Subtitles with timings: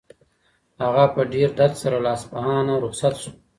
[0.81, 3.31] هغه په ډېر درد سره له اصفهانه رخصت شو.